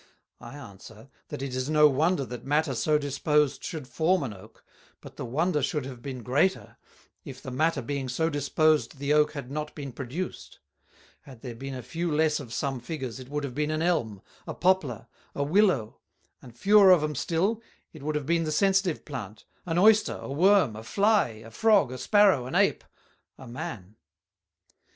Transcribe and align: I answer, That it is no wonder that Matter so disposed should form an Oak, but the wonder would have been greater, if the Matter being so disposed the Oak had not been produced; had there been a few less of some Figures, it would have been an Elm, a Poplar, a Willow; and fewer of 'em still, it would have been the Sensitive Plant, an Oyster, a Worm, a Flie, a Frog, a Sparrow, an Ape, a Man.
I 0.39 0.55
answer, 0.55 1.11
That 1.27 1.43
it 1.43 1.53
is 1.53 1.69
no 1.69 1.87
wonder 1.87 2.25
that 2.25 2.43
Matter 2.43 2.73
so 2.73 2.97
disposed 2.97 3.63
should 3.63 3.87
form 3.87 4.23
an 4.23 4.33
Oak, 4.33 4.65
but 4.99 5.15
the 5.15 5.25
wonder 5.25 5.61
would 5.75 5.85
have 5.85 6.01
been 6.01 6.23
greater, 6.23 6.77
if 7.23 7.39
the 7.39 7.51
Matter 7.51 7.83
being 7.83 8.09
so 8.09 8.27
disposed 8.27 8.97
the 8.97 9.13
Oak 9.13 9.33
had 9.33 9.51
not 9.51 9.75
been 9.75 9.91
produced; 9.91 10.57
had 11.21 11.41
there 11.43 11.53
been 11.53 11.75
a 11.75 11.83
few 11.83 12.11
less 12.11 12.39
of 12.39 12.51
some 12.51 12.79
Figures, 12.79 13.19
it 13.19 13.29
would 13.29 13.43
have 13.43 13.53
been 13.53 13.69
an 13.69 13.83
Elm, 13.83 14.23
a 14.47 14.55
Poplar, 14.55 15.05
a 15.35 15.43
Willow; 15.43 15.99
and 16.41 16.57
fewer 16.57 16.89
of 16.89 17.03
'em 17.03 17.13
still, 17.13 17.61
it 17.93 18.01
would 18.01 18.15
have 18.15 18.25
been 18.25 18.43
the 18.43 18.51
Sensitive 18.51 19.05
Plant, 19.05 19.45
an 19.67 19.77
Oyster, 19.77 20.17
a 20.19 20.31
Worm, 20.31 20.75
a 20.75 20.81
Flie, 20.81 21.43
a 21.45 21.51
Frog, 21.51 21.91
a 21.91 21.99
Sparrow, 21.99 22.47
an 22.47 22.55
Ape, 22.55 22.83
a 23.37 23.47
Man. 23.47 23.97